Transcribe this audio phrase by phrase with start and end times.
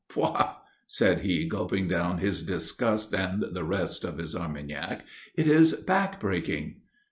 [0.09, 0.55] Pouah!"
[0.87, 6.19] said he, gulping down his disgust and the rest of his Armagnac, "it is back
[6.19, 6.77] breaking."